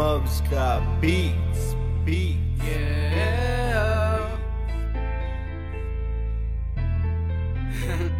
[0.00, 1.74] Mubs got beats,
[2.06, 2.38] beats.
[2.64, 4.16] Yeah.
[7.84, 8.08] yeah.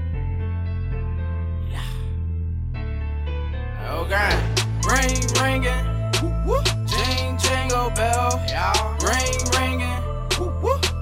[3.91, 4.33] Okay.
[4.89, 5.87] Ring ringing.
[6.87, 8.31] Jing jingle oh, bell.
[8.47, 8.77] Yeah.
[9.01, 10.03] Ring ringing.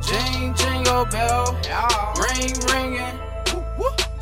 [0.00, 1.58] Jing jingle oh, bell.
[1.64, 1.88] Yeah.
[2.22, 3.18] Ring ringing.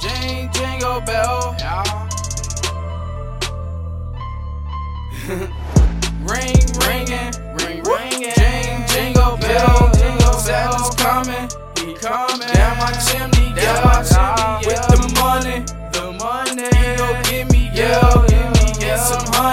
[0.00, 1.54] Jing jingle oh, bell.
[1.58, 1.85] Yeah.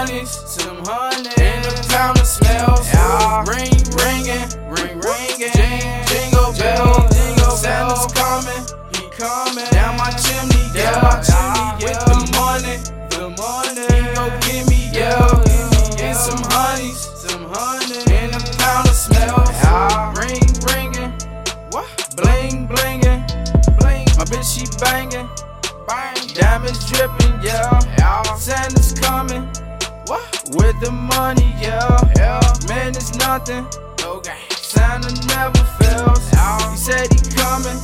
[0.04, 3.44] Some honeys, some honey, and the pound of smells, yeah.
[3.48, 9.64] ring ringing, ring ringing, jing jingle bell, jingle Santa's coming, he coming.
[9.72, 12.76] Down my chimney, down my chimney, ah, with the money,
[13.16, 16.04] the money, he gon' give me yeah.
[16.04, 19.48] And some honeys, some honey, and a pound of smells.
[19.48, 20.12] Yeah.
[20.20, 21.12] Ring ringing,
[21.72, 21.88] what?
[22.16, 23.24] Bling blinging,
[23.80, 24.04] bling.
[24.20, 25.28] My bitch she banging,
[25.88, 26.14] bang.
[26.34, 27.80] Diamonds dripping, yeah.
[27.96, 28.22] yeah.
[28.36, 29.48] Santa's coming?
[30.52, 31.98] With the money, yeah.
[32.16, 32.40] yeah.
[32.68, 33.66] Man, it's nothing.
[34.02, 34.38] Okay.
[34.50, 36.30] Santa never fails.
[36.32, 36.70] Yeah.
[36.70, 37.78] He said he coming.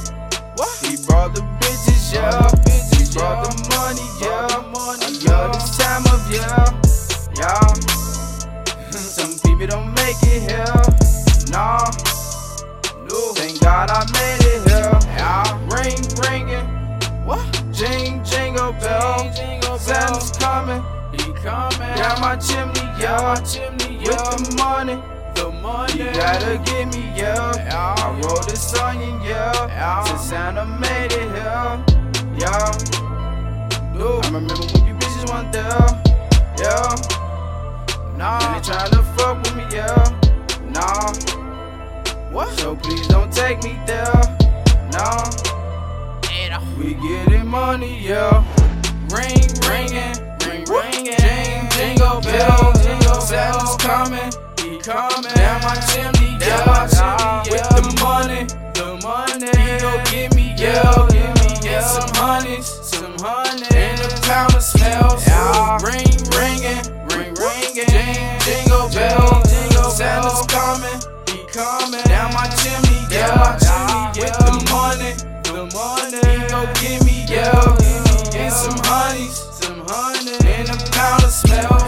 [0.56, 0.68] What?
[0.84, 2.52] He brought the bitches, yeah.
[2.92, 4.60] He brought the money, yeah.
[5.00, 6.56] I love this time of year.
[7.40, 7.72] Yeah.
[8.90, 10.74] Some people don't make it here.
[11.50, 11.90] Nah.
[13.08, 13.32] No.
[13.34, 14.98] Thank God I made it here.
[15.16, 15.58] Yeah.
[15.72, 16.68] Ring ringing.
[17.24, 17.42] What?
[17.72, 19.32] Jing jingle bell.
[19.78, 20.84] Santa's coming.
[21.42, 21.78] Coming.
[21.96, 23.34] Down my chimney, yeah.
[23.36, 24.10] chimney, yeah.
[24.10, 25.02] With the money.
[25.34, 25.92] The money.
[25.94, 27.54] You gotta give me, yeah.
[27.56, 27.94] yeah.
[27.96, 29.66] I wrote this song, in, yeah.
[29.68, 30.04] yeah.
[30.04, 31.80] Since Santa made it here.
[32.36, 32.72] Yeah.
[33.94, 34.20] No.
[34.20, 35.88] I remember when you bitches weren't there.
[36.58, 36.94] Yeah.
[38.18, 38.38] Nah.
[38.38, 39.96] And they tryna fuck with me, yeah.
[40.68, 41.14] Nah.
[42.32, 42.50] What?
[42.58, 44.12] So please don't take me there.
[44.92, 45.30] Nah.
[46.76, 48.59] We getting money, yeah.
[52.40, 53.20] L.
[53.20, 55.32] Santa's coming, he coming.
[55.34, 58.42] Down my chimney, down my chimney, with the money,
[58.74, 59.50] the money.
[59.60, 61.82] He gon' give me L, give me L.
[61.82, 65.22] Some honeys, some honey, and the pound of smells.
[65.84, 66.82] Ring ringing,
[67.14, 69.42] ring ringing, ding jingle bell.
[69.90, 72.02] Santa's coming, he coming.
[72.04, 75.12] Down my chimney, down my chimney, with the money,
[75.44, 76.18] the money.
[76.24, 77.76] He gon' give me give L,
[78.34, 81.79] and some honeys, some honey, and the pound of smell.